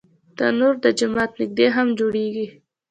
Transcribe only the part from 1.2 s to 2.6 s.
نږدې هم جوړېږي